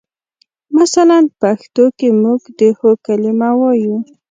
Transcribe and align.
مثلاً 0.79 1.17
پښتو 1.41 1.85
کې 1.97 2.09
موږ 2.21 2.41
د 2.59 2.61
هو 2.77 2.91
کلمه 3.05 3.49
وایو. 3.59 3.97